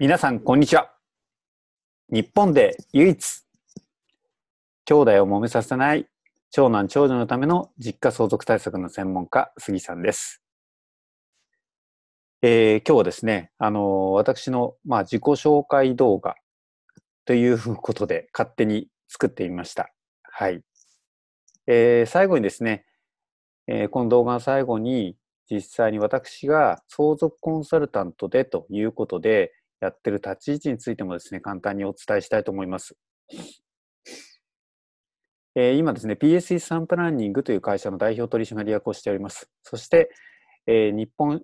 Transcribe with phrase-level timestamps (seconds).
[0.00, 0.92] 皆さん、こんにちは。
[2.08, 3.42] 日本で唯一、
[4.84, 6.06] 兄弟を揉めさせない
[6.52, 10.40] 長男長女のための実家相続対策の専門家、杉さんです。
[12.42, 16.36] えー、今日はですね、あの私の、まあ、自己紹介動画
[17.24, 19.92] ということで勝手に作ってみました。
[20.22, 20.62] はい。
[21.66, 22.86] えー、最後にですね、
[23.66, 25.16] えー、この動画の最後に
[25.50, 32.96] 実際に私が相続コンサルタントでということで、やってる立ち位置についてもですね、簡単にお伝えしたいと思います。
[35.54, 39.50] えー、今ですね、PSE サンプランニングという会社の代表取締役をしております。
[39.62, 40.10] そして、
[40.66, 41.42] えー、日本、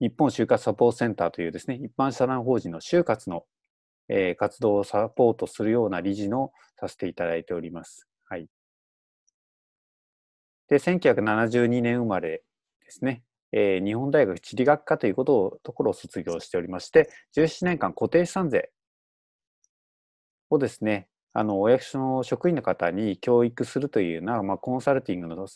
[0.00, 3.44] 日本就活サポートセンターというですね、一般社団法人の就活の、
[4.08, 8.06] えー、活動をサポートするような理事のさせていただいております。
[8.28, 8.48] はい。
[10.68, 12.42] で、1972年生まれ
[12.84, 13.22] ですね。
[13.52, 18.70] えー、日本大学地理学科ということをところを卒業しておりまして、17年間固定資産税
[20.50, 25.46] をですね、あのお役所の職員の方に教育するというような、まあ、コンサルティングの、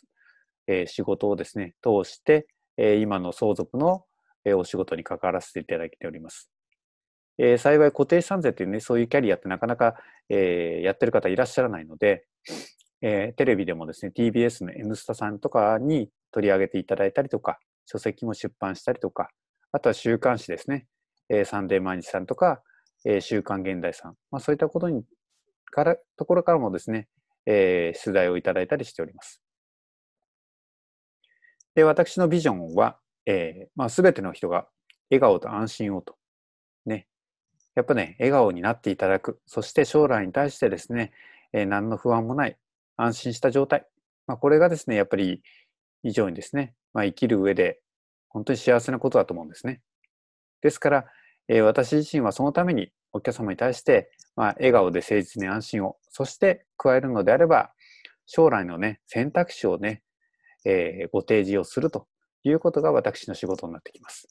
[0.67, 4.05] えー、仕事をですね、通して、えー、今の相続の、
[4.45, 6.51] えー、お仕事に関わらせていただいております。
[7.39, 9.97] えー、幸い固定資産税というね、そういうキャリアってなかなか、
[10.31, 12.25] えー、やってる方いらっしゃらないので、
[13.03, 19.29] えー、テレビでもですね、TBS の N スタさんとかに取り上げていただいたりとか、書籍も出版したりとか、
[19.73, 20.87] あとは週刊誌ですね、
[21.29, 22.63] えー、サンデー毎日さんとか、
[23.05, 25.05] えー、週刊現代さん、まあ、そういったことに
[25.71, 27.09] からところからもですね、
[27.47, 29.41] えー、取材をいただいたりしております。
[31.75, 34.67] で私のビジョンは、えーまあ、全ての人が
[35.11, 36.17] 笑顔と安心をと。
[36.87, 37.07] ね。
[37.75, 39.41] やっぱね、笑顔になっていただく。
[39.47, 41.13] そして将来に対してですね、
[41.53, 42.57] えー、何の不安もない、
[42.97, 43.87] 安心した状態。
[44.27, 45.43] まあ、これがですね、やっぱり
[46.03, 47.81] 以上にですね、まあ、生きる上で
[48.29, 49.81] 本当に幸せなことだと思うんですね。
[50.63, 51.05] ですから、
[51.49, 57.73] えー、私自身はそのためにお客様に対して、まあ、笑顔で誠実に安心を、そして加えるのであれば、
[58.27, 60.03] 将来のね、選択肢をね、
[60.65, 62.09] えー、ご提示をすると
[62.43, 64.29] いうことが私の仕事になってきます。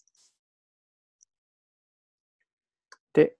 [3.14, 3.38] で、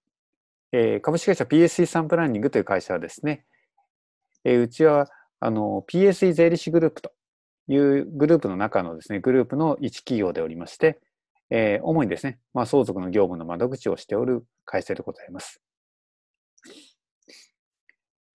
[0.72, 3.46] えー、株式会社 PSE サンプランニングという会社はですね、
[4.46, 7.12] えー、うちはあの PSE 税理士グループと
[7.68, 11.00] いうグループの中のですね、グループの一企業でおりまして、
[11.50, 15.62] えー、主にですね、まあ、相続の業務の窓口をしておる会社でございます。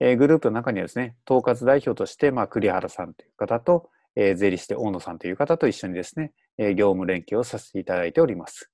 [0.00, 8.70] えー、グループの中にはですね、統括代表として、まあ、栗原さんという方と、えー、税理士で大野さんという方と一緒にですね、えー、業務連携をさせていただいております。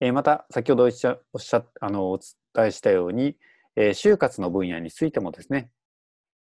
[0.00, 1.18] えー、また、先ほどおっしゃ
[1.80, 3.36] あのお伝えしたように、
[3.76, 5.70] えー、就活の分野についてもですね、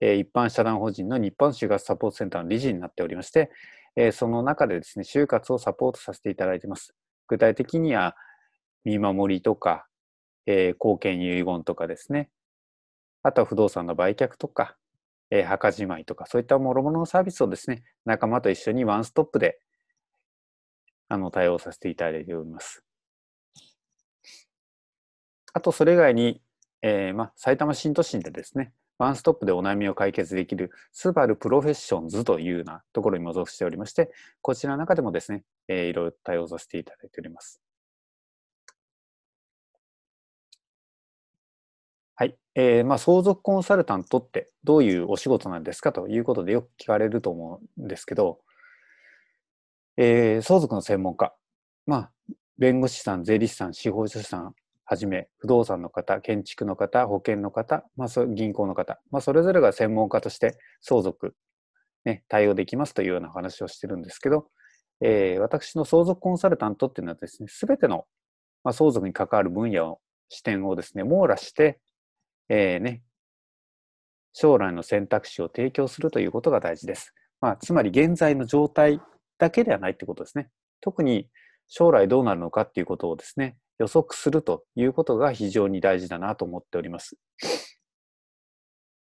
[0.04, 3.52] え一般社団法人の日本就活サポートセンターの理事になっておりまして、
[3.94, 6.92] えその中でですね、就活をサポートさせていただいています。
[7.28, 8.16] 具体的には、
[8.84, 9.86] 見守りとか、
[10.46, 12.30] えー、貢献遺言とかですね、
[13.22, 14.76] あとは不動産の売却とか、
[15.30, 19.60] え、墓じまいとか、そういった諸々のサービスをですね、仲間と一緒にワンストップで
[21.08, 22.82] あの対応させていただいております。
[25.52, 26.42] あと、それ以外に、
[26.82, 34.12] えーまあ、埼玉新都心でですね、ワンストップでお悩みを解決できるスバルプロフェッションズというようなところにも属しておりまして、
[34.42, 37.60] こちらの中でもですね、えー、いろいろ対応させていただいております。
[42.14, 42.36] はい。
[42.54, 48.40] えー、まあ、相続コンサルタントってどういうお仕事なんですかということでよく聞かれると思うんですけど、
[49.96, 51.34] えー、相続の専門家、
[51.86, 52.10] まあ、
[52.58, 54.54] 弁護士さん、税理士さん、司法書士さん、
[54.84, 61.34] はじめ不動産の方建築の方保険の方、まあ、銀行の方、まあ、それぞれが専門家として相続、
[62.04, 64.48] ね、対応できますというような話をしてるんですけど、
[65.00, 68.06] えー、私の相続コンサルタントっていうのはですね全ての、
[68.64, 71.78] まあ、相続に関わる分野を視点をですね網羅して、
[72.48, 73.02] えー、ね、
[74.32, 77.14] 将来の選択肢を提供するということが大事です。
[77.40, 79.00] まあ、つまり現在の状態
[79.38, 80.48] だけではないってことですね。
[80.80, 81.28] 特に
[81.68, 87.16] 将来どうなるのかっていうことをですね、予測するということが非常に大事だなと思っております。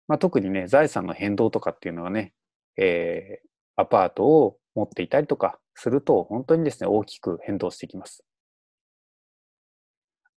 [0.07, 2.33] まあ、特にね、財産の変動とかっていうのはね、
[2.77, 8.23] えー、アパートを持っていたりとかすると、本当にですね、大きく変動してきます。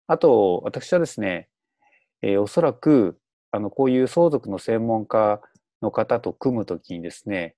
[0.06, 1.48] あと、私はですね、
[2.22, 3.18] えー、おそらく、
[3.52, 5.40] あの、こういう相続の専門家
[5.82, 7.54] の方と組むときにですね、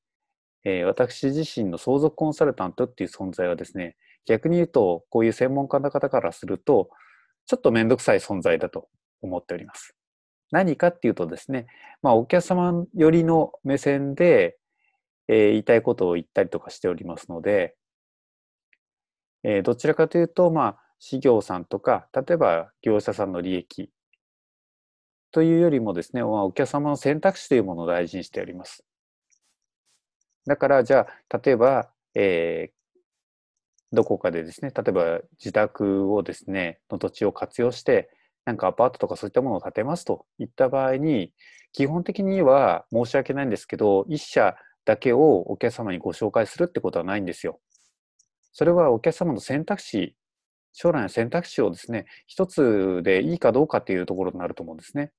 [0.65, 3.97] えー、私自身の相続コンサルタントっていう存在はですね、
[4.27, 6.91] 逆に言うと、こういう専門家の方からすると、
[7.47, 8.89] ちょっとめんどくさい存在だと
[9.21, 9.95] 思っております。
[10.51, 11.67] 何かっていうとですね、
[12.03, 14.59] まあ、お客様よりの目線で、
[15.29, 17.75] えー、言いたいことを言ったりとかしておりますので、
[19.45, 23.91] えー、どちらかというと、まあ、事業さんとか、例えば業者さんの利益
[25.33, 28.85] というよりもですね、まあ、お客様の選択肢というものを大事にしております。
[30.47, 32.82] だから、じゃあ、例えば、えー、
[33.93, 38.11] どこかでですね、例えば自宅をですね、の土地を活用して、
[38.45, 41.33] なんかアパートとかそういったものを建てますといった場合に、
[41.73, 47.61] 基本的には申し訳ないんですけど、一社だけをお客様にご紹介するってことはないんですよ。
[48.53, 50.15] それはお客様の選択肢、
[50.73, 55.13] 将来の選択肢をですね、一つでいいかどうかっていうところになると思うんですね。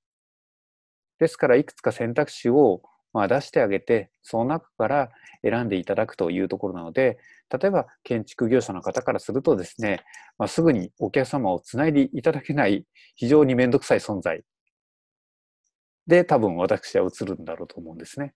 [1.19, 2.81] ですから、いくつか選択肢を
[3.13, 5.11] まあ出してあげて、その中から
[5.43, 7.19] 選んでいただくというところなので、
[7.49, 10.03] 例えば建築業者の方からするとですね、
[10.37, 14.43] まあ、すぐにお客様をつないでいただけない非常にめんどくさい存在
[16.07, 18.33] で多分私は映るんだろうと思うんですね。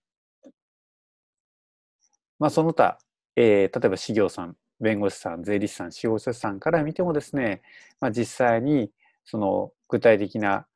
[2.38, 2.98] まあその他、
[3.36, 7.62] えー、例えば事業さん、弁護士さん、税理士さん、司法書士さんから見てもですね、
[8.00, 8.90] まあ、実際に
[9.24, 10.66] その具体的な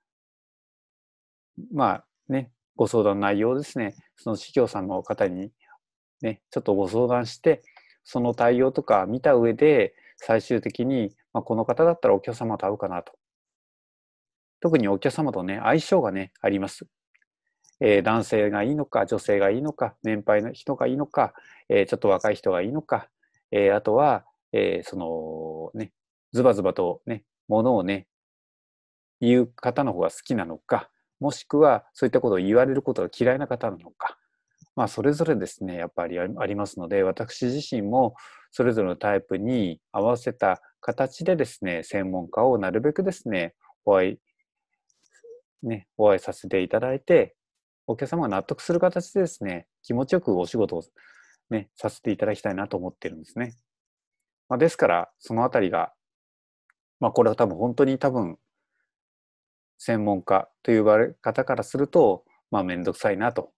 [1.73, 5.51] まあね、ご相談内容ですね、その事業さんの方に
[6.23, 7.63] ね、ちょっとご相談して、
[8.05, 13.13] その対応とか見た上で、最終的に、まあ、この方だったらお客様と会うかなと。
[14.61, 16.87] 特にお客様とね、相性がね、あります。
[17.81, 21.35] えー、男性がいいのか、女性がいいのか、年配の人がいいのか、
[21.69, 23.09] えー、ちょっと若い人がいいのか、
[23.51, 25.93] えー、あとは、えそのね、
[26.33, 28.07] ズバズバとね、ものをね、
[29.21, 30.91] 言う方の方が好きなのか、
[31.23, 34.19] もしくはそういったことを言われることが嫌いな方なのか、
[34.75, 38.17] まあ、それぞれですね、やっぱりありますので、私自身も
[38.51, 43.55] それぞれのタイプに合わせた形でですね、専門家をなるべくですね、
[43.85, 44.19] お会い、
[45.63, 47.37] ね、お会いさせていただいて、
[47.87, 50.83] お客様が納得する形でですね、気持ちよくお仕事を
[51.51, 53.55] ね、させていただきたいなと思ってるんですね。
[54.49, 55.93] まあ、ですから、そのあたりが、
[56.99, 58.39] まあ、これは多分本当に多分
[59.85, 63.51] 専門家という方からすると、まあ、めんどくさいなと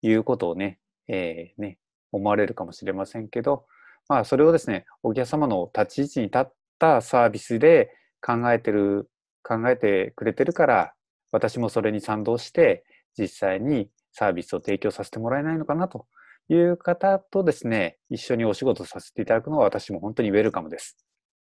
[0.00, 0.78] いうことをね、
[1.08, 1.78] えー、ね、
[2.12, 3.66] 思われるかもしれませんけど、
[4.08, 7.90] まあ、それをですね、お客様の立ち位置に立ったサービスで
[8.24, 9.10] 考えてる、
[9.42, 10.94] 考えてくれてるから、
[11.32, 12.84] 私もそれに賛同して、
[13.18, 16.06] 実際にサービスを提供させてもらえないのかなと
[16.50, 20.96] いう方とですね、一緒にお仕事させていただくのは私も本当にウェルカムです。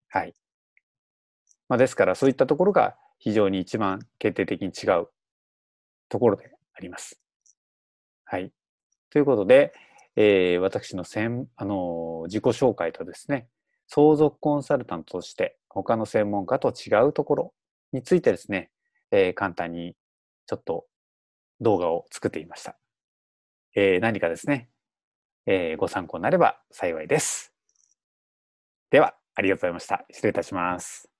[0.09, 0.33] はい。
[1.69, 5.07] まあ、ですから、そういったところが非常に一番決定的に違う
[6.09, 7.21] ところであります。
[8.25, 8.51] はい。
[9.11, 9.73] ということで、
[10.15, 13.47] えー、私の専あの自己紹介とですね、
[13.87, 17.53] 相続コンサルタントとして他の専門家と違うところ
[17.93, 18.71] についてですね、
[19.11, 19.95] えー、簡単に
[20.47, 20.85] ちょっと
[21.59, 22.75] 動画を作ってみました。
[23.75, 24.69] えー、何かですね、
[25.45, 27.53] えー、ご参考になれば幸いです。
[28.89, 30.05] では、ありがとうございました。
[30.09, 31.10] 失礼いたします。